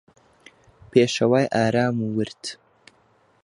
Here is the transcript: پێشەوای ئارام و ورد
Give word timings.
پێشەوای 0.91 1.45
ئارام 1.53 1.95
و 2.01 2.07
ورد 2.17 2.43